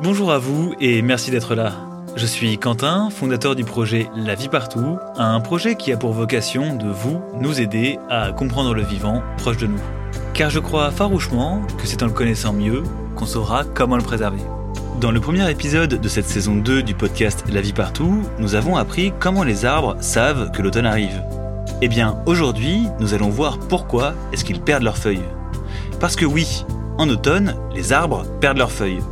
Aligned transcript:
Bonjour 0.00 0.30
à 0.30 0.38
vous 0.38 0.74
et 0.78 1.02
merci 1.02 1.32
d'être 1.32 1.56
là. 1.56 1.72
Je 2.14 2.24
suis 2.24 2.56
Quentin, 2.56 3.10
fondateur 3.10 3.56
du 3.56 3.64
projet 3.64 4.08
La 4.14 4.36
vie 4.36 4.48
partout, 4.48 4.96
un 5.16 5.40
projet 5.40 5.74
qui 5.74 5.90
a 5.90 5.96
pour 5.96 6.12
vocation 6.12 6.76
de 6.76 6.88
vous, 6.88 7.20
nous 7.40 7.60
aider 7.60 7.98
à 8.08 8.30
comprendre 8.30 8.74
le 8.74 8.82
vivant 8.82 9.24
proche 9.38 9.56
de 9.56 9.66
nous. 9.66 9.80
Car 10.34 10.50
je 10.50 10.60
crois 10.60 10.92
farouchement 10.92 11.62
que 11.78 11.86
c'est 11.88 12.04
en 12.04 12.06
le 12.06 12.12
connaissant 12.12 12.52
mieux 12.52 12.84
qu'on 13.16 13.26
saura 13.26 13.64
comment 13.64 13.96
le 13.96 14.04
préserver. 14.04 14.38
Dans 15.00 15.10
le 15.10 15.18
premier 15.18 15.50
épisode 15.50 16.00
de 16.00 16.08
cette 16.08 16.28
saison 16.28 16.54
2 16.54 16.84
du 16.84 16.94
podcast 16.94 17.42
La 17.50 17.60
vie 17.60 17.72
partout, 17.72 18.22
nous 18.38 18.54
avons 18.54 18.76
appris 18.76 19.12
comment 19.18 19.42
les 19.42 19.64
arbres 19.64 19.96
savent 19.98 20.52
que 20.52 20.62
l'automne 20.62 20.86
arrive. 20.86 21.24
Eh 21.82 21.88
bien, 21.88 22.22
aujourd'hui, 22.24 22.86
nous 23.00 23.14
allons 23.14 23.30
voir 23.30 23.58
pourquoi 23.58 24.14
est-ce 24.32 24.44
qu'ils 24.44 24.60
perdent 24.60 24.84
leurs 24.84 24.96
feuilles. 24.96 25.28
Parce 25.98 26.14
que 26.14 26.24
oui, 26.24 26.64
en 26.98 27.08
automne, 27.08 27.56
les 27.74 27.92
arbres 27.92 28.24
perdent 28.40 28.58
leurs 28.58 28.70
feuilles. 28.70 29.02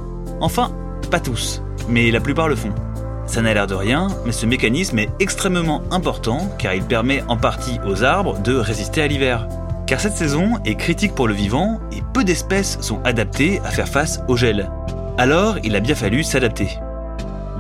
Enfin, 0.41 0.71
pas 1.11 1.21
tous, 1.21 1.63
mais 1.89 2.11
la 2.11 2.21
plupart 2.21 2.49
le 2.49 2.57
font. 2.57 2.73
Ça 3.27 3.43
n'a 3.43 3.55
l'air 3.55 3.67
de 3.67 3.75
rien, 3.75 4.09
mais 4.25 4.33
ce 4.33 4.47
mécanisme 4.47 4.99
est 4.99 5.11
extrêmement 5.19 5.83
important 5.91 6.49
car 6.59 6.75
il 6.75 6.83
permet 6.83 7.23
en 7.29 7.37
partie 7.37 7.81
aux 7.87 8.05
arbres 8.05 8.39
de 8.39 8.55
résister 8.55 9.03
à 9.03 9.07
l'hiver. 9.07 9.49
Car 9.87 10.01
cette 10.01 10.17
saison 10.17 10.59
est 10.65 10.75
critique 10.75 11.15
pour 11.15 11.29
le 11.29 11.35
vivant 11.35 11.81
et 11.93 12.03
peu 12.13 12.25
d'espèces 12.25 12.79
sont 12.81 13.01
adaptées 13.05 13.61
à 13.65 13.71
faire 13.71 13.89
face 13.89 14.21
au 14.29 14.37
gel. 14.37 14.71
Alors, 15.19 15.57
il 15.65 15.75
a 15.75 15.81
bien 15.81 15.95
fallu 15.95 16.23
s'adapter. 16.23 16.69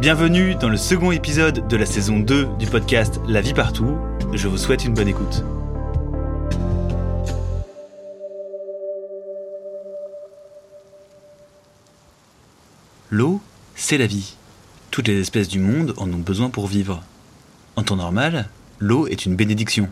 Bienvenue 0.00 0.54
dans 0.56 0.68
le 0.68 0.76
second 0.76 1.10
épisode 1.10 1.66
de 1.66 1.76
la 1.76 1.86
saison 1.86 2.18
2 2.18 2.48
du 2.58 2.66
podcast 2.66 3.20
La 3.26 3.40
vie 3.40 3.54
partout. 3.54 3.96
Je 4.34 4.46
vous 4.46 4.58
souhaite 4.58 4.84
une 4.84 4.94
bonne 4.94 5.08
écoute. 5.08 5.44
L'eau, 13.10 13.40
c'est 13.76 13.98
la 13.98 14.08
vie. 14.08 14.34
Toutes 14.90 15.06
les 15.06 15.20
espèces 15.20 15.48
du 15.48 15.60
monde 15.60 15.94
en 15.96 16.12
ont 16.12 16.18
besoin 16.18 16.50
pour 16.50 16.66
vivre. 16.66 17.04
En 17.76 17.84
temps 17.84 17.94
normal, 17.94 18.48
l'eau 18.80 19.06
est 19.06 19.26
une 19.26 19.36
bénédiction. 19.36 19.88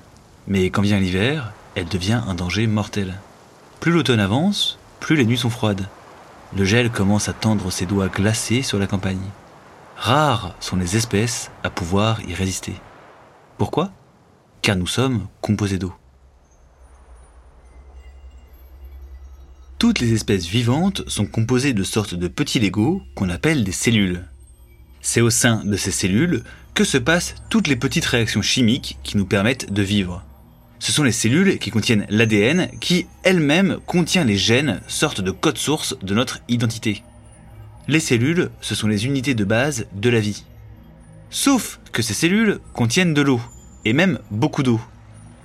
Mais 0.49 0.71
quand 0.71 0.83
vient 0.83 0.99
l'hiver, 0.99 1.53
elle 1.77 1.87
devient 1.87 2.21
un 2.27 2.35
danger 2.35 2.67
mortel. 2.67 3.15
Plus 3.79 3.93
l'automne 3.93 4.19
avance, 4.19 4.79
plus 4.99 5.15
les 5.15 5.27
nuits 5.27 5.39
sont 5.39 5.51
froides. 5.51 5.87
Le 6.57 6.65
gel 6.65 6.91
commence 6.91 7.29
à 7.29 7.33
tendre 7.33 7.71
ses 7.71 7.87
doigts 7.87 8.09
glacés 8.09 8.63
sur 8.63 8.81
la 8.81 8.89
campagne. 8.89 9.31
Rares 9.97 10.57
sont 10.59 10.77
les 10.77 10.97
espèces 10.97 11.53
à 11.63 11.71
pouvoir 11.71 12.21
y 12.29 12.35
résister. 12.35 12.75
Pourquoi? 13.59 13.91
Car 14.61 14.75
nous 14.75 14.89
sommes 14.89 15.29
composés 15.41 15.79
d'eau. 15.79 15.95
Toutes 19.79 20.01
les 20.01 20.13
espèces 20.13 20.47
vivantes 20.47 21.03
sont 21.09 21.27
composées 21.27 21.75
de 21.75 21.83
sortes 21.83 22.15
de 22.15 22.29
petits 22.29 22.61
Legos 22.61 23.03
qu'on 23.15 23.29
appelle 23.29 23.65
des 23.65 23.73
cellules. 23.73 24.25
C'est 25.03 25.21
au 25.21 25.31
sein 25.31 25.63
de 25.65 25.77
ces 25.77 25.91
cellules 25.91 26.43
que 26.75 26.85
se 26.85 26.97
passent 26.97 27.35
toutes 27.51 27.69
les 27.69 27.77
petites 27.77 28.07
réactions 28.07 28.43
chimiques 28.43 28.99
qui 29.03 29.17
nous 29.17 29.27
permettent 29.27 29.73
de 29.73 29.83
vivre. 29.83 30.25
Ce 30.79 30.93
sont 30.93 31.03
les 31.03 31.13
cellules 31.13 31.59
qui 31.59 31.71
contiennent 31.71 32.07
l'ADN 32.09 32.69
qui 32.81 33.07
elle-même 33.23 33.79
contient 33.87 34.25
les 34.25 34.37
gènes, 34.37 34.81
sortes 34.87 35.21
de 35.21 35.31
code 35.31 35.59
source 35.59 35.97
de 36.03 36.15
notre 36.15 36.41
identité. 36.49 37.03
Les 37.89 38.01
cellules, 38.01 38.51
ce 38.61 38.75
sont 38.75 38.89
les 38.89 39.07
unités 39.07 39.35
de 39.35 39.45
base 39.45 39.87
de 39.95 40.09
la 40.09 40.21
vie. 40.21 40.45
Sauf 41.31 41.81
que 41.93 42.01
ces 42.01 42.15
cellules 42.15 42.61
contiennent 42.73 43.13
de 43.13 43.23
l'eau, 43.23 43.41
et 43.85 43.93
même 43.93 44.19
beaucoup 44.31 44.63
d'eau. 44.63 44.81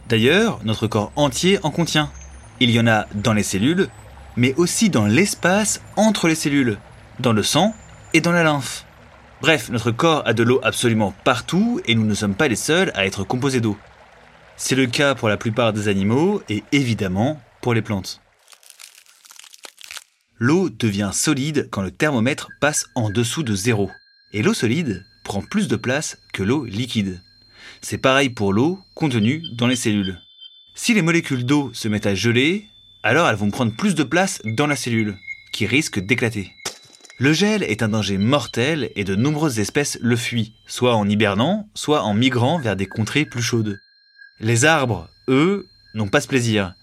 D'ailleurs, 0.08 0.60
notre 0.64 0.88
corps 0.88 1.12
entier 1.16 1.60
en 1.64 1.72
contient. 1.72 2.12
Il 2.60 2.72
y 2.72 2.80
en 2.80 2.88
a 2.88 3.08
dans 3.14 3.34
les 3.34 3.44
cellules, 3.44 3.90
mais 4.40 4.56
aussi 4.56 4.90
dans 4.90 5.06
l'espace 5.06 5.82
entre 5.98 6.30
les 6.30 6.36
cellules, 6.36 6.78
dans 7.20 7.34
le 7.34 7.44
sang 7.44 7.76
et 8.14 8.22
dans 8.22 8.32
la 8.32 8.44
lymphe. 8.44 8.86
Bref, 9.42 9.70
notre 9.70 9.92
corps 9.92 10.24
a 10.26 10.34
de 10.34 10.44
l'eau 10.44 10.62
absolument 10.64 11.14
partout 11.26 11.82
et 11.86 11.94
nous 11.94 12.06
ne 12.06 12.14
sommes 12.14 12.36
pas 12.36 12.48
les 12.48 12.56
seuls 12.56 12.94
à 12.96 13.06
être 13.06 13.26
composés 13.26 13.60
d'eau. 13.60 13.78
C'est 14.56 14.76
le 14.76 14.88
cas 14.88 15.14
pour 15.14 15.28
la 15.28 15.36
plupart 15.36 15.74
des 15.74 15.90
animaux 15.90 16.42
et 16.48 16.64
évidemment 16.72 17.42
pour 17.60 17.74
les 17.74 17.82
plantes. 17.82 18.22
L'eau 20.38 20.70
devient 20.70 21.12
solide 21.12 21.68
quand 21.70 21.82
le 21.82 21.92
thermomètre 21.92 22.48
passe 22.62 22.86
en 22.96 23.10
dessous 23.10 23.44
de 23.44 23.56
zéro. 23.56 23.92
Et 24.32 24.42
l'eau 24.42 24.54
solide 24.54 25.06
prend 25.26 25.42
plus 25.42 25.68
de 25.68 25.76
place 25.76 26.18
que 26.32 26.44
l'eau 26.44 26.64
liquide. 26.64 27.22
C'est 27.82 27.98
pareil 27.98 28.30
pour 28.30 28.54
l'eau 28.54 28.80
contenue 28.96 29.44
dans 29.58 29.68
les 29.68 29.76
cellules. 29.76 30.18
Si 30.76 30.94
les 30.94 31.02
molécules 31.02 31.46
d'eau 31.46 31.72
se 31.74 31.90
mettent 31.90 32.06
à 32.06 32.16
geler, 32.16 32.70
alors 33.04 33.28
elles 33.28 33.36
vont 33.36 33.52
prendre 33.52 33.76
plus 33.76 33.96
de 33.96 34.04
place 34.04 34.42
dans 34.46 34.68
la 34.68 34.76
cellule, 34.76 35.18
qui 35.52 35.66
risque 35.66 36.00
d'éclater. 36.00 36.54
Le 37.18 37.34
gel 37.34 37.64
est 37.64 37.84
un 37.84 37.90
danger 37.90 38.18
mortel 38.18 38.92
et 38.96 39.04
de 39.04 39.16
nombreuses 39.16 39.60
espèces 39.60 39.98
le 40.02 40.16
fuient, 40.16 40.54
soit 40.68 40.96
en 40.96 41.08
hibernant, 41.08 41.68
soit 41.74 42.04
en 42.04 42.14
migrant 42.14 42.60
vers 42.60 42.78
des 42.78 42.86
contrées 42.86 43.26
plus 43.26 43.42
chaudes. 43.42 43.78
Les 44.40 44.64
arbres, 44.64 45.10
eux, 45.28 45.68
n'ont 45.96 46.08
pas 46.08 46.22
ce 46.22 46.28
plaisir. 46.28 46.76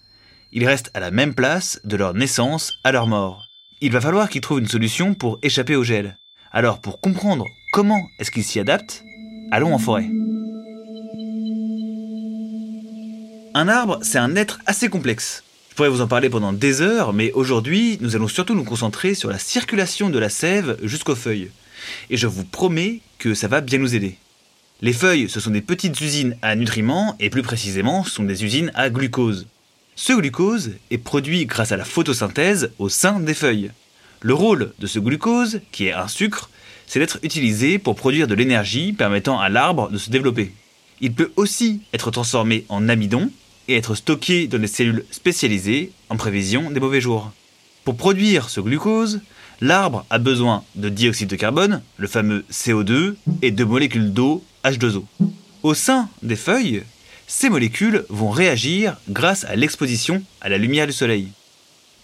Ils 0.53 0.67
restent 0.67 0.91
à 0.93 1.01
la 1.01 1.11
même 1.11 1.35
place 1.35 1.81
de 1.85 1.97
leur 1.97 2.13
naissance 2.13 2.75
à 2.85 2.93
leur 2.93 3.07
mort. 3.07 3.47
Il 3.81 3.93
va 3.93 4.01
falloir 4.01 4.29
qu'ils 4.29 4.43
trouvent 4.43 4.59
une 4.59 4.69
solution 4.69 5.15
pour 5.15 5.39
échapper 5.43 5.75
au 5.75 5.85
gel. 5.85 6.19
Alors 6.53 6.81
pour 6.81 7.01
comprendre 7.01 7.47
comment 7.73 8.09
est-ce 8.19 8.31
qu'ils 8.31 8.45
s'y 8.45 8.61
adaptent, 8.61 9.05
allons 9.51 9.75
en 9.75 9.79
forêt. 9.79 10.09
Un 13.55 13.69
arbre, 13.69 14.01
c'est 14.03 14.19
un 14.19 14.37
être 14.37 14.59
assez 14.67 14.91
complexe. 14.91 15.43
Pourrais 15.77 15.91
vous 15.91 16.01
en 16.01 16.07
parler 16.07 16.31
pendant 16.31 16.55
des 16.55 16.81
heures, 16.81 17.13
mais 17.13 17.33
aujourd'hui, 17.33 17.99
nous 18.01 18.17
allons 18.17 18.29
surtout 18.29 18.55
nous 18.55 18.65
concentrer 18.65 19.15
sur 19.15 19.29
la 19.29 19.39
circulation 19.39 20.09
de 20.09 20.19
la 20.19 20.31
sève 20.31 20.79
jusqu'aux 20.83 21.15
feuilles. 21.15 21.51
Et 22.09 22.17
je 22.17 22.27
vous 22.27 22.45
promets 22.45 23.03
que 23.19 23.35
ça 23.35 23.47
va 23.47 23.61
bien 23.61 23.79
nous 23.79 23.95
aider. 23.95 24.17
Les 24.81 24.95
feuilles, 24.95 25.29
ce 25.29 25.39
sont 25.39 25.51
des 25.51 25.61
petites 25.61 26.01
usines 26.01 26.39
à 26.41 26.57
nutriments, 26.57 27.15
et 27.21 27.29
plus 27.29 27.43
précisément, 27.43 28.05
ce 28.05 28.11
sont 28.11 28.23
des 28.23 28.43
usines 28.43 28.73
à 28.75 28.89
glucose. 28.89 29.49
Ce 29.97 30.15
glucose 30.15 30.73
est 30.91 30.97
produit 30.97 31.45
grâce 31.45 31.73
à 31.73 31.77
la 31.77 31.85
photosynthèse 31.85 32.71
au 32.79 32.89
sein 32.89 33.21
des 33.21 33.35
feuilles. 33.35 33.71
Le 34.23 34.33
rôle 34.33 34.73
de 34.79 34.87
ce 34.87 34.99
glucose, 34.99 35.61
qui 35.73 35.89
est 35.89 35.93
un 35.93 36.09
sucre, 36.09 36.49
c'est 36.87 37.01
d'être 37.01 37.19
utilisé 37.23 37.79
pour 37.79 37.97
produire 37.97 38.29
de 38.29 38.35
l'énergie 38.35 38.95
permettant 38.95 39.39
à 39.39 39.51
l'arbre 39.51 39.91
de 39.91 39.99
se 39.99 40.09
développer. 40.09 40.53
Il 41.03 41.13
peut 41.13 41.33
aussi 41.37 41.83
être 41.93 42.11
transformé 42.11 42.65
en 42.71 42.89
amidon, 42.89 43.31
et 43.69 43.77
être 43.77 43.95
stocké 43.95 44.47
dans 44.47 44.59
des 44.59 44.67
cellules 44.67 45.05
spécialisées 45.11 45.93
en 46.09 46.17
prévision 46.17 46.71
des 46.71 46.81
mauvais 46.81 47.01
jours. 47.01 47.33
Pour 47.85 47.97
produire 47.97 48.51
ce 48.51 48.61
glucose, 48.61 49.21
l'arbre 49.61 50.05
a 50.11 50.19
besoin 50.19 50.65
de 50.75 50.89
dioxyde 50.89 51.29
de 51.29 51.37
carbone, 51.37 51.83
le 51.97 52.09
fameux 52.09 52.45
CO2, 52.51 53.15
et 53.43 53.51
de 53.51 53.65
molécules 53.65 54.13
d'eau, 54.13 54.45
H2O. 54.65 55.05
Au 55.63 55.75
sein 55.75 56.09
des 56.23 56.37
feuilles, 56.37 56.83
ces 57.27 57.49
molécules 57.49 58.05
vont 58.09 58.31
réagir 58.31 58.97
grâce 59.09 59.45
à 59.45 59.57
l'exposition 59.57 60.23
à 60.41 60.49
la 60.49 60.59
lumière 60.59 60.87
du 60.87 60.93
soleil. 60.93 61.29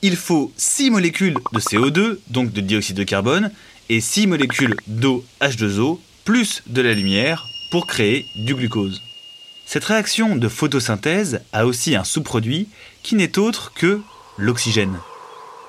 Il 0.03 0.17
faut 0.17 0.53
6 0.57 0.91
molécules 0.91 1.37
de 1.53 1.61
CO2, 1.61 2.19
donc 2.29 2.53
de 2.53 2.61
dioxyde 2.61 2.97
de 2.97 3.05
carbone, 3.05 3.53
et 3.89 4.01
6 4.01 4.27
molécules 4.27 4.77
d'eau 4.87 5.25
H2O, 5.41 5.99
plus 6.25 6.63
de 6.67 6.83
la 6.83 6.95
lumière, 6.95 7.47
pour 7.71 7.87
créer 7.87 8.27
du 8.37 8.55
glucose. 8.55 9.01
Cette 9.73 9.87
réaction 9.87 10.37
de 10.37 10.49
photosynthèse 10.49 11.41
a 11.55 11.65
aussi 11.65 11.97
un 11.97 12.05
sous-produit 12.05 12.69
qui 13.03 13.15
n'est 13.15 13.39
autre 13.39 13.73
que 13.73 14.03
l'oxygène. 14.37 14.99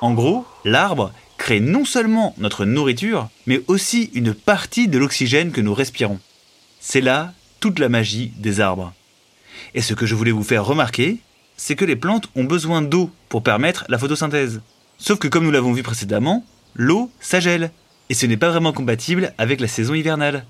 En 0.02 0.14
gros, 0.14 0.46
l'arbre 0.66 1.14
crée 1.38 1.62
non 1.62 1.86
seulement 1.86 2.36
notre 2.38 2.66
nourriture, 2.66 3.30
mais 3.46 3.62
aussi 3.68 4.12
une 4.13 4.34
partie 4.34 4.90
de 4.90 4.97
l'oxygène 4.97 5.53
que 5.53 5.62
nous 5.62 5.74
respirons. 5.74 6.19
C'est 6.81 7.00
là 7.00 7.31
toute 7.62 7.80
la 7.80 7.88
magie 7.88 8.34
des 8.40 8.59
arbres. 8.59 8.92
Et 9.74 9.81
ce 9.81 9.94
que 9.94 10.06
je 10.06 10.16
voulais 10.16 10.31
vous 10.31 10.44
faire 10.44 10.66
remarquer, 10.66 11.19
c'est 11.56 11.78
que 11.78 11.86
les 11.86 11.96
plantes 11.96 12.28
ont 12.36 12.44
besoin 12.44 12.81
d'eau 12.81 13.09
pour 13.30 13.42
permettre 13.42 13.86
la 13.88 13.97
photosynthèse. 13.97 14.59
Sauf 14.97 15.18
que 15.18 15.30
comme 15.30 15.46
nous 15.46 15.52
l'avons 15.52 15.72
vu 15.72 15.81
précédemment, 15.81 16.46
l'eau, 16.75 17.09
ça 17.22 17.39
gèle. 17.39 17.72
Et 18.10 18.16
ce 18.16 18.25
n'est 18.25 18.36
pas 18.36 18.50
vraiment 18.50 18.74
compatible 18.74 19.33
avec 19.38 19.62
la 19.62 19.69
saison 19.69 19.94
hivernale. 19.94 20.45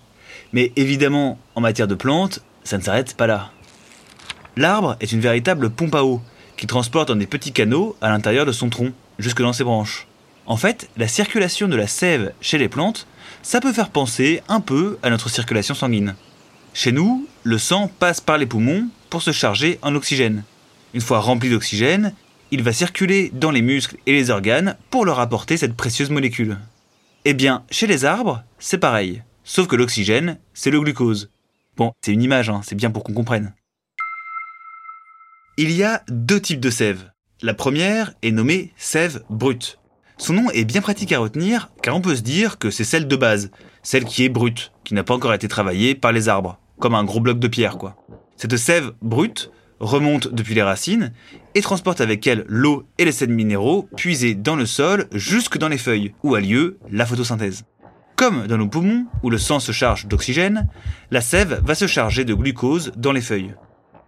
Mais 0.54 0.72
évidemment, 0.76 1.38
en 1.54 1.62
matière 1.62 1.88
de 1.88 1.94
plantes, 1.94 2.42
ça 2.64 2.78
ne 2.78 2.84
s'arrête 2.84 3.16
pas 3.16 3.28
là. 3.28 3.52
L'arbre 4.56 4.98
est 5.00 5.12
une 5.12 5.20
véritable 5.20 5.70
pompe 5.70 5.96
à 5.96 6.04
eau 6.04 6.22
qui 6.58 6.68
transporte 6.68 7.08
dans 7.08 7.16
des 7.16 7.28
petits 7.28 7.52
canaux 7.52 7.96
à 8.02 8.10
l'intérieur 8.10 8.46
de 8.46 8.52
son 8.52 8.70
tronc, 8.70 8.92
jusque 9.20 9.42
dans 9.42 9.54
ses 9.54 9.64
branches. 9.64 10.08
En 10.46 10.58
fait, 10.58 10.90
la 10.98 11.08
circulation 11.08 11.68
de 11.68 11.76
la 11.76 11.88
sève 11.88 12.34
chez 12.42 12.58
les 12.58 12.70
plantes, 12.70 13.08
ça 13.42 13.60
peut 13.60 13.74
faire 13.74 13.90
penser 13.90 14.42
un 14.48 14.62
peu 14.62 14.98
à 15.02 15.10
notre 15.10 15.30
circulation 15.30 15.74
sanguine. 15.74 16.16
Chez 16.74 16.92
nous, 16.92 17.28
le 17.44 17.58
sang 17.58 17.92
passe 18.00 18.22
par 18.22 18.38
les 18.38 18.46
poumons 18.46 18.88
pour 19.10 19.22
se 19.22 19.32
charger 19.32 19.80
en 19.82 19.96
oxygène. 19.96 20.44
Une 20.94 21.02
fois 21.02 21.20
rempli 21.20 21.50
d'oxygène, 21.50 22.14
il 22.52 22.64
va 22.64 22.74
circuler 22.74 23.32
dans 23.34 23.52
les 23.52 23.62
muscles 23.62 23.98
et 24.06 24.12
les 24.12 24.30
organes 24.30 24.76
pour 24.90 25.06
leur 25.06 25.20
apporter 25.20 25.58
cette 25.58 25.76
précieuse 25.76 26.10
molécule. 26.10 26.58
Eh 27.26 27.34
bien, 27.34 27.64
chez 27.72 27.88
les 27.88 28.06
arbres, 28.06 28.44
c'est 28.60 28.78
pareil, 28.78 29.24
sauf 29.44 29.68
que 29.68 29.76
l'oxygène, 29.76 30.38
c'est 30.54 30.72
le 30.72 30.82
glucose. 30.82 31.30
Bon, 31.76 31.92
c'est 32.02 32.14
une 32.14 32.22
image, 32.22 32.50
hein, 32.50 32.62
c'est 32.64 32.76
bien 32.76 32.92
pour 32.92 33.04
qu'on 33.04 33.14
comprenne. 33.14 33.54
Il 35.58 35.72
y 35.72 35.84
a 35.84 36.04
deux 36.08 36.40
types 36.40 36.60
de 36.60 36.70
sève. 36.70 37.12
La 37.42 37.56
première 37.56 38.14
est 38.22 38.32
nommée 38.32 38.74
sève 38.78 39.24
brute. 39.30 39.80
Son 40.18 40.34
nom 40.34 40.52
est 40.52 40.66
bien 40.66 40.82
pratique 40.82 41.12
à 41.12 41.20
retenir 41.20 41.72
car 41.82 41.96
on 41.96 42.02
peut 42.02 42.16
se 42.16 42.22
dire 42.22 42.60
que 42.60 42.70
c'est 42.70 42.84
celle 42.84 43.08
de 43.08 43.16
base, 43.16 43.50
celle 43.82 44.06
qui 44.06 44.24
est 44.24 44.30
brute, 44.30 44.72
qui 44.84 44.94
n'a 44.94 45.04
pas 45.04 45.16
encore 45.16 45.34
été 45.34 45.48
travaillée 45.48 45.96
par 45.96 46.12
les 46.12 46.30
arbres, 46.30 46.60
comme 46.80 46.94
un 46.94 47.04
gros 47.04 47.20
bloc 47.20 47.40
de 47.40 47.48
pierre 47.48 47.80
quoi. 47.80 47.96
Cette 48.38 48.58
sève 48.58 48.94
brute 49.02 49.50
remonte 49.80 50.32
depuis 50.34 50.54
les 50.54 50.62
racines 50.62 51.12
et 51.56 51.62
transporte 51.62 52.02
avec 52.02 52.26
elle 52.28 52.46
l'eau 52.48 52.86
et 53.00 53.06
les 53.06 53.12
sels 53.12 53.30
minéraux 53.30 53.90
puisés 53.96 54.36
dans 54.36 54.56
le 54.56 54.68
sol 54.68 55.08
jusque 55.12 55.58
dans 55.58 55.70
les 55.70 55.80
feuilles, 55.80 56.14
où 56.24 56.36
a 56.36 56.40
lieu 56.40 56.78
la 56.92 57.06
photosynthèse. 57.06 57.66
Comme 58.16 58.48
dans 58.48 58.58
nos 58.58 58.68
poumons, 58.68 59.06
où 59.24 59.30
le 59.30 59.38
sang 59.38 59.60
se 59.60 59.72
charge 59.72 60.08
d'oxygène, 60.08 60.68
la 61.12 61.22
sève 61.22 61.62
va 61.66 61.76
se 61.76 61.88
charger 61.88 62.26
de 62.26 62.34
glucose 62.34 62.92
dans 62.96 63.12
les 63.12 63.22
feuilles. 63.22 63.56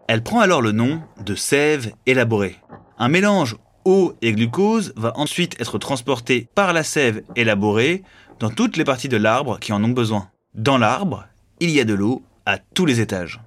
Elle 0.07 0.23
prend 0.23 0.39
alors 0.39 0.61
le 0.61 0.71
nom 0.71 1.01
de 1.23 1.33
sève 1.33 1.91
élaborée. 2.05 2.57
Un 2.99 3.09
mélange 3.09 3.57
eau 3.85 4.13
et 4.21 4.33
glucose 4.33 4.93
va 4.95 5.13
ensuite 5.15 5.59
être 5.59 5.79
transporté 5.79 6.47
par 6.53 6.73
la 6.73 6.83
sève 6.83 7.23
élaborée 7.35 8.03
dans 8.39 8.49
toutes 8.49 8.77
les 8.77 8.83
parties 8.83 9.09
de 9.09 9.17
l'arbre 9.17 9.59
qui 9.59 9.73
en 9.73 9.83
ont 9.83 9.89
besoin. 9.89 10.29
Dans 10.53 10.77
l'arbre, 10.77 11.25
il 11.59 11.71
y 11.71 11.79
a 11.79 11.85
de 11.85 11.93
l'eau 11.93 12.23
à 12.45 12.57
tous 12.59 12.85
les 12.85 12.99
étages. 12.99 13.41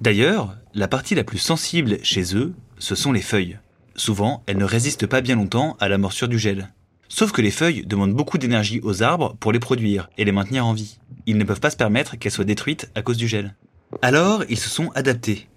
D'ailleurs, 0.00 0.56
la 0.74 0.88
partie 0.88 1.14
la 1.14 1.24
plus 1.24 1.38
sensible 1.38 1.98
chez 2.02 2.36
eux, 2.36 2.54
ce 2.78 2.94
sont 2.94 3.12
les 3.12 3.22
feuilles. 3.22 3.58
Souvent, 3.94 4.42
elles 4.46 4.58
ne 4.58 4.64
résistent 4.64 5.06
pas 5.06 5.20
bien 5.20 5.36
longtemps 5.36 5.76
à 5.78 5.88
la 5.88 5.98
morsure 5.98 6.28
du 6.28 6.38
gel. 6.38 6.72
Sauf 7.08 7.32
que 7.32 7.42
les 7.42 7.50
feuilles 7.50 7.84
demandent 7.86 8.14
beaucoup 8.14 8.38
d'énergie 8.38 8.80
aux 8.82 9.02
arbres 9.02 9.36
pour 9.38 9.52
les 9.52 9.58
produire 9.58 10.08
et 10.18 10.24
les 10.24 10.32
maintenir 10.32 10.66
en 10.66 10.72
vie. 10.72 10.98
Ils 11.26 11.38
ne 11.38 11.44
peuvent 11.44 11.60
pas 11.60 11.70
se 11.70 11.76
permettre 11.76 12.18
qu'elles 12.18 12.32
soient 12.32 12.44
détruites 12.44 12.90
à 12.94 13.02
cause 13.02 13.16
du 13.16 13.28
gel. 13.28 13.54
Alors, 14.02 14.44
ils 14.48 14.58
se 14.58 14.68
sont 14.68 14.90
adaptés. 14.94 15.48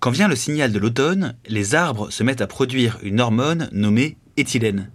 Quand 0.00 0.10
vient 0.10 0.28
le 0.28 0.36
signal 0.36 0.72
de 0.72 0.78
l'automne, 0.78 1.36
les 1.48 1.74
arbres 1.74 2.10
se 2.10 2.22
mettent 2.22 2.40
à 2.40 2.46
produire 2.46 2.98
une 3.02 3.20
hormone 3.20 3.68
nommée 3.72 4.16
éthylène. 4.36 4.90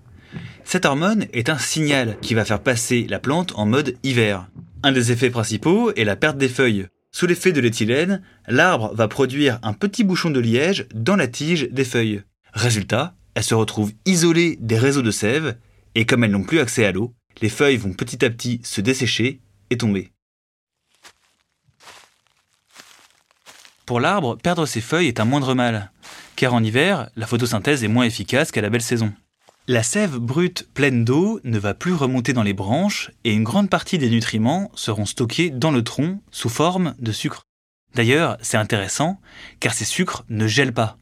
Cette 0.64 0.86
hormone 0.86 1.26
est 1.34 1.50
un 1.50 1.58
signal 1.58 2.18
qui 2.22 2.34
va 2.34 2.46
faire 2.46 2.62
passer 2.62 3.08
la 3.10 3.20
plante 3.20 3.54
en 3.56 3.66
mode 3.66 3.96
hiver. 4.04 4.48
Un 4.84 4.92
des 4.92 5.12
effets 5.12 5.32
principaux 5.32 5.92
est 5.96 6.04
la 6.04 6.16
perte 6.16 6.38
des 6.38 6.50
feuilles. 6.50 6.88
Sous 7.12 7.26
l'effet 7.26 7.52
de 7.52 7.60
l'éthylène, 7.60 8.22
l'arbre 8.48 8.94
va 8.94 9.08
produire 9.08 9.60
un 9.64 9.74
petit 9.74 10.04
bouchon 10.04 10.30
de 10.30 10.40
liège 10.40 10.86
dans 10.94 11.16
la 11.16 11.28
tige 11.28 11.70
des 11.72 11.86
feuilles. 11.86 12.22
Résultat, 12.54 13.16
elle 13.34 13.44
se 13.44 13.56
retrouve 13.56 13.94
isolée 14.06 14.58
des 14.62 14.78
réseaux 14.78 15.02
de 15.02 15.12
sève, 15.12 15.56
et 15.96 16.06
comme 16.06 16.24
elles 16.24 16.32
n'ont 16.32 16.44
plus 16.44 16.60
accès 16.60 16.86
à 16.86 16.92
l'eau, 16.92 17.14
les 17.42 17.50
feuilles 17.50 17.78
vont 17.78 17.94
petit 17.94 18.24
à 18.24 18.30
petit 18.30 18.62
se 18.64 18.82
dessécher 18.82 19.42
et 19.70 19.78
tomber. 19.78 20.12
Pour 23.86 24.00
l'arbre, 24.00 24.38
perdre 24.38 24.66
ses 24.66 24.82
feuilles 24.82 25.08
est 25.08 25.20
un 25.20 25.26
moindre 25.26 25.56
mal, 25.56 25.92
car 26.36 26.54
en 26.54 26.64
hiver, 26.64 27.10
la 27.16 27.26
photosynthèse 27.26 27.84
est 27.84 27.88
moins 27.88 28.06
efficace 28.06 28.52
qu'à 28.52 28.62
la 28.62 28.70
belle 28.70 28.82
saison. 28.82 29.14
La 29.68 29.84
sève 29.84 30.18
brute 30.18 30.68
pleine 30.74 31.06
d'eau 31.06 31.40
ne 31.44 31.60
va 31.60 31.74
plus 31.74 31.94
remonter 31.94 32.34
dans 32.34 32.44
les 32.44 32.54
branches 32.54 33.12
et 33.24 33.34
une 33.34 33.44
grande 33.44 33.70
partie 33.70 33.98
des 33.98 34.10
nutriments 34.10 34.72
seront 34.74 35.06
stockés 35.06 35.50
dans 35.50 35.72
le 35.72 35.84
tronc 35.84 36.22
sous 36.32 36.50
forme 36.50 36.96
de 37.00 37.12
sucre. 37.12 37.44
D'ailleurs, 37.94 38.38
c'est 38.42 38.58
intéressant 38.58 39.20
car 39.60 39.74
ces 39.74 39.86
sucres 39.86 40.24
ne 40.30 40.48
gèlent 40.48 40.74
pas. 40.74 40.98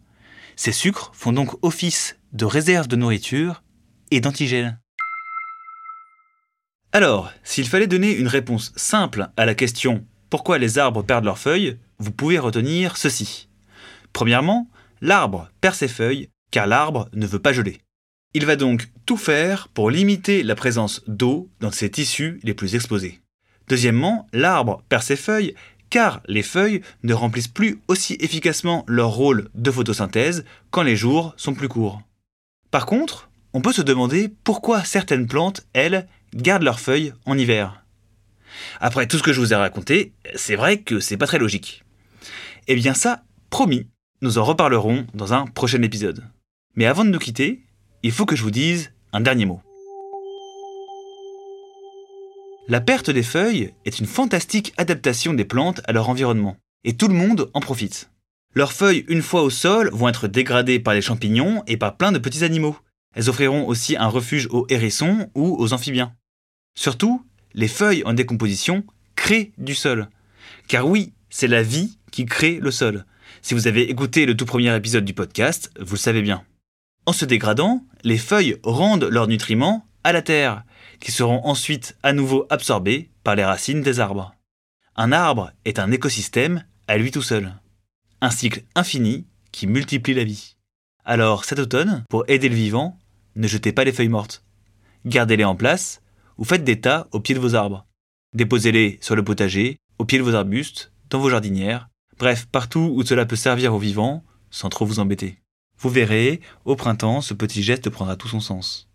Ces 0.56 0.72
sucres 0.72 1.12
font 1.14 1.32
donc 1.32 1.56
office 1.62 2.18
de 2.34 2.46
réserve 2.46 2.88
de 2.88 2.96
nourriture 2.96 3.64
et 4.12 4.22
d'antigel. 4.22 4.80
Alors, 6.92 7.32
s'il 7.44 7.68
fallait 7.68 7.88
donner 7.88 8.16
une 8.16 8.28
réponse 8.28 8.72
simple 8.76 9.30
à 9.38 9.46
la 9.46 9.56
question 9.56 10.06
pourquoi 10.30 10.58
les 10.58 10.78
arbres 10.78 11.04
perdent 11.04 11.26
leurs 11.26 11.40
feuilles, 11.40 11.78
vous 12.00 12.12
pouvez 12.12 12.38
retenir 12.40 12.98
ceci. 12.98 13.48
Premièrement, 14.14 14.70
l'arbre 15.02 15.50
perd 15.62 15.76
ses 15.76 15.88
feuilles 15.88 16.30
car 16.52 16.68
l'arbre 16.68 17.10
ne 17.14 17.28
veut 17.28 17.40
pas 17.40 17.54
geler. 17.54 17.80
Il 18.34 18.46
va 18.46 18.56
donc 18.56 18.90
tout 19.06 19.18
faire 19.18 19.70
pour 19.70 19.90
limiter 19.90 20.44
la 20.44 20.56
présence 20.56 21.02
d'eau 21.08 21.50
dans 21.60 21.72
ses 21.72 21.90
tissus 21.90 22.40
les 22.44 22.54
plus 22.54 22.76
exposés. 22.76 23.22
Deuxièmement, 23.68 24.28
l'arbre 24.34 24.84
perd 24.90 25.04
ses 25.04 25.16
feuilles 25.16 25.56
car 25.90 26.22
les 26.28 26.44
feuilles 26.44 26.82
ne 27.04 27.14
remplissent 27.14 27.48
plus 27.48 27.80
aussi 27.88 28.18
efficacement 28.20 28.84
leur 28.88 29.10
rôle 29.10 29.50
de 29.56 29.72
photosynthèse 29.72 30.44
quand 30.72 30.84
les 30.84 30.98
jours 30.98 31.34
sont 31.38 31.54
plus 31.54 31.70
courts. 31.70 32.02
Par 32.70 32.86
contre, 32.86 33.30
on 33.58 33.62
peut 33.62 33.74
se 33.74 33.82
demander 33.82 34.30
pourquoi 34.44 34.84
certaines 34.84 35.26
plantes, 35.26 35.66
elles, 35.74 36.08
gardent 36.36 36.62
leurs 36.62 36.80
feuilles 36.80 37.14
en 37.26 37.36
hiver. 37.36 37.84
Après 38.80 39.08
tout 39.08 39.18
ce 39.18 39.24
que 39.24 39.34
je 39.34 39.40
vous 39.40 39.52
ai 39.52 39.56
raconté, 39.56 40.14
c'est 40.36 40.56
vrai 40.56 40.82
que 40.82 41.00
c'est 41.00 41.18
pas 41.18 41.26
très 41.26 41.40
logique. 41.40 41.84
Eh 42.68 42.76
bien 42.76 42.94
ça, 42.94 43.24
promis, 43.50 43.88
nous 44.22 44.38
en 44.38 44.44
reparlerons 44.44 45.08
dans 45.16 45.34
un 45.34 45.48
prochain 45.48 45.82
épisode. 45.82 46.24
Mais 46.76 46.86
avant 46.86 47.04
de 47.04 47.10
nous 47.10 47.18
quitter, 47.18 47.64
il 48.04 48.12
faut 48.12 48.28
que 48.28 48.36
je 48.36 48.44
vous 48.44 48.52
dise 48.52 48.92
un 49.12 49.22
dernier 49.22 49.48
mot. 49.48 49.60
La 52.68 52.80
perte 52.80 53.10
des 53.10 53.24
feuilles 53.24 53.74
est 53.86 53.98
une 53.98 54.06
fantastique 54.06 54.72
adaptation 54.78 55.34
des 55.34 55.46
plantes 55.46 55.82
à 55.86 55.94
leur 55.94 56.10
environnement, 56.10 56.58
et 56.84 56.96
tout 56.96 57.08
le 57.08 57.16
monde 57.16 57.50
en 57.56 57.60
profite. 57.60 58.12
Leurs 58.54 58.74
feuilles, 58.74 59.04
une 59.08 59.24
fois 59.24 59.42
au 59.42 59.50
sol, 59.50 59.90
vont 59.94 60.10
être 60.10 60.28
dégradées 60.28 60.80
par 60.80 60.94
les 60.94 61.02
champignons 61.02 61.64
et 61.66 61.78
par 61.78 61.98
plein 61.98 62.12
de 62.12 62.20
petits 62.20 62.44
animaux. 62.44 62.78
Elles 63.18 63.32
offriront 63.32 63.68
aussi 63.68 63.98
un 63.98 64.10
refuge 64.10 64.48
aux 64.52 64.68
hérissons 64.70 65.32
ou 65.34 65.56
aux 65.58 65.74
amphibiens. 65.74 66.14
Surtout, 66.78 67.26
les 67.56 67.68
feuilles 67.68 68.04
en 68.06 68.14
décomposition 68.14 68.86
créent 69.16 69.54
du 69.58 69.74
sol. 69.74 70.08
Car 70.68 70.88
oui, 70.88 71.14
c'est 71.32 71.48
la 71.48 71.64
vie 71.64 71.98
qui 72.12 72.26
crée 72.26 72.60
le 72.62 72.70
sol. 72.70 73.06
Si 73.42 73.56
vous 73.56 73.66
avez 73.66 73.90
écouté 73.90 74.28
le 74.28 74.38
tout 74.38 74.46
premier 74.46 74.76
épisode 74.76 75.04
du 75.04 75.16
podcast, 75.16 75.72
vous 75.80 75.96
le 75.96 76.00
savez 76.00 76.22
bien. 76.22 76.44
En 77.08 77.12
se 77.12 77.26
dégradant, 77.26 77.84
les 78.04 78.20
feuilles 78.20 78.58
rendent 78.62 79.06
leurs 79.06 79.28
nutriments 79.28 79.88
à 80.04 80.14
la 80.14 80.22
terre, 80.22 80.64
qui 81.00 81.12
seront 81.12 81.44
ensuite 81.44 81.98
à 82.04 82.14
nouveau 82.14 82.46
absorbés 82.52 83.10
par 83.24 83.36
les 83.36 83.46
racines 83.46 83.82
des 83.82 84.00
arbres. 84.00 84.36
Un 84.96 85.12
arbre 85.12 85.52
est 85.66 85.80
un 85.80 85.92
écosystème 85.92 86.64
à 86.88 86.98
lui 86.98 87.10
tout 87.10 87.24
seul. 87.24 87.56
Un 88.22 88.30
cycle 88.30 88.64
infini 88.76 89.26
qui 89.52 89.66
multiplie 89.66 90.14
la 90.14 90.24
vie. 90.24 90.56
Alors 91.04 91.46
cet 91.46 91.58
automne, 91.58 92.04
pour 92.10 92.26
aider 92.28 92.50
le 92.50 92.56
vivant, 92.56 93.00
ne 93.38 93.48
jetez 93.48 93.72
pas 93.72 93.84
les 93.84 93.94
feuilles 93.94 94.10
mortes. 94.10 94.44
Gardez-les 95.06 95.46
en 95.46 95.56
place 95.56 96.02
ou 96.38 96.44
faites 96.44 96.64
des 96.64 96.82
tas 96.82 97.08
au 97.12 97.20
pied 97.20 97.36
de 97.36 97.40
vos 97.40 97.56
arbres. 97.56 97.88
Déposez-les 98.34 98.98
sur 99.02 99.16
le 99.16 99.24
potager, 99.24 99.78
au 100.00 100.06
pied 100.06 100.18
de 100.18 100.24
vos 100.24 100.36
arbustes, 100.36 100.92
dans 101.10 101.20
vos 101.20 101.30
jardinières, 101.30 101.88
bref, 102.20 102.48
partout 102.52 102.92
où 102.94 103.04
cela 103.04 103.26
peut 103.26 103.36
servir 103.36 103.74
aux 103.74 103.80
vivants 103.80 104.24
sans 104.50 104.70
trop 104.70 104.86
vous 104.86 105.00
embêter. 105.00 105.40
Vous 105.80 105.90
verrez, 105.90 106.42
au 106.66 106.76
printemps, 106.76 107.22
ce 107.22 107.34
petit 107.34 107.64
geste 107.64 107.90
prendra 107.90 108.16
tout 108.16 108.28
son 108.28 108.40
sens. 108.40 108.87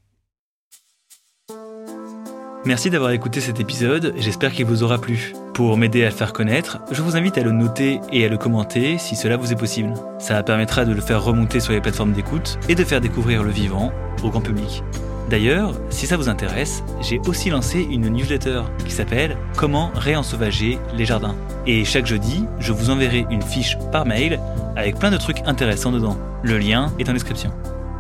Merci 2.65 2.91
d'avoir 2.91 3.11
écouté 3.11 3.41
cet 3.41 3.59
épisode, 3.59 4.15
j'espère 4.17 4.53
qu'il 4.53 4.67
vous 4.67 4.85
aura 4.85 4.99
plu. 4.99 5.33
Pour 5.53 5.77
m'aider 5.77 6.05
à 6.05 6.11
le 6.11 6.15
faire 6.15 6.33
connaître, 6.33 6.79
je 6.93 7.03
vous 7.03 7.17
invite 7.17 7.37
à 7.37 7.43
le 7.43 7.51
noter 7.51 8.01
et 8.13 8.25
à 8.25 8.29
le 8.29 8.39
commenter 8.39 8.99
si 8.99 9.17
cela 9.17 9.37
vous 9.37 9.53
est 9.53 9.57
possible. 9.57 9.95
Ça 10.21 10.41
permettra 10.45 10.85
de 10.85 10.93
le 10.93 11.01
faire 11.01 11.25
remonter 11.25 11.59
sur 11.59 11.73
les 11.73 11.81
plateformes 11.81 12.13
d'écoute 12.13 12.61
et 12.69 12.77
de 12.77 12.85
faire 12.85 13.01
découvrir 13.01 13.43
le 13.43 13.51
vivant 13.51 13.91
au 14.23 14.31
grand 14.31 14.41
public. 14.41 14.85
D'ailleurs, 15.29 15.75
si 15.91 16.07
ça 16.07 16.17
vous 16.17 16.29
intéresse, 16.29 16.85
j'ai 17.01 17.19
aussi 17.27 17.51
lancé 17.51 17.81
une 17.91 18.09
newsletter 18.09 18.63
qui 18.85 18.93
s'appelle 18.93 19.37
Comment 19.57 19.91
réensauvager 19.95 20.79
les 20.95 21.05
jardins. 21.05 21.35
Et 21.67 21.85
chaque 21.85 22.07
jeudi, 22.07 22.45
je 22.61 22.73
vous 22.73 22.91
enverrai 22.91 23.27
une 23.29 23.43
fiche 23.43 23.77
par 23.91 24.07
mail 24.07 24.39
avec 24.77 25.01
plein 25.01 25.11
de 25.11 25.17
trucs 25.17 25.43
intéressants 25.47 25.91
dedans. 25.91 26.17
Le 26.45 26.59
lien 26.59 26.93
est 27.01 27.09
en 27.09 27.13
description. 27.13 27.51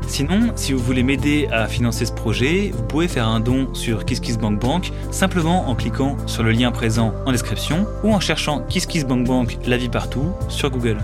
Sinon, 0.06 0.52
si 0.56 0.72
vous 0.72 0.78
voulez 0.78 1.02
m'aider 1.02 1.48
à 1.50 1.66
financer 1.66 2.04
ce 2.04 2.12
projet, 2.12 2.70
vous 2.74 2.82
pouvez 2.82 3.08
faire 3.08 3.26
un 3.26 3.40
don 3.40 3.72
sur 3.72 4.04
KissKissBankBank 4.04 4.92
simplement 5.10 5.68
en 5.68 5.74
cliquant 5.74 6.16
sur 6.26 6.42
le 6.42 6.52
lien 6.52 6.70
présent 6.70 7.14
en 7.24 7.32
description 7.32 7.86
ou 8.04 8.12
en 8.12 8.20
cherchant 8.20 8.60
KissKissBankBank 8.68 9.58
la 9.66 9.76
vie 9.76 9.88
partout 9.88 10.32
sur 10.48 10.70
Google. 10.70 10.98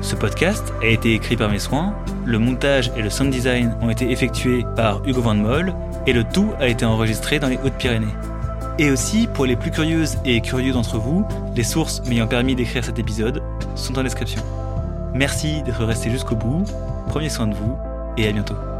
Ce 0.00 0.16
podcast 0.16 0.72
a 0.82 0.86
été 0.86 1.14
écrit 1.14 1.36
par 1.36 1.50
mes 1.50 1.58
soins, 1.58 1.94
le 2.24 2.38
montage 2.38 2.90
et 2.96 3.02
le 3.02 3.10
sound 3.10 3.30
design 3.30 3.76
ont 3.82 3.90
été 3.90 4.10
effectués 4.10 4.64
par 4.76 5.06
Hugo 5.06 5.20
Van 5.20 5.34
Moll 5.34 5.74
et 6.06 6.12
le 6.12 6.24
tout 6.24 6.50
a 6.58 6.68
été 6.68 6.84
enregistré 6.84 7.38
dans 7.38 7.48
les 7.48 7.58
Hautes-Pyrénées. 7.62 8.14
Et 8.78 8.90
aussi, 8.90 9.28
pour 9.32 9.44
les 9.44 9.56
plus 9.56 9.70
curieuses 9.70 10.18
et 10.24 10.40
curieux 10.40 10.72
d'entre 10.72 10.98
vous, 10.98 11.26
les 11.54 11.62
sources 11.62 12.02
m'ayant 12.06 12.26
permis 12.26 12.54
d'écrire 12.54 12.84
cet 12.84 12.98
épisode 12.98 13.42
sont 13.74 13.98
en 13.98 14.02
description. 14.02 14.42
Merci 15.14 15.62
d'être 15.62 15.84
resté 15.84 16.10
jusqu'au 16.10 16.36
bout, 16.36 16.64
prenez 17.08 17.28
soin 17.28 17.46
de 17.46 17.54
vous 17.54 17.76
et 18.16 18.28
à 18.28 18.32
bientôt. 18.32 18.71